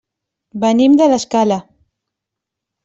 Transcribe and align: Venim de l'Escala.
Venim 0.63 0.95
de 1.03 1.11
l'Escala. 1.11 1.61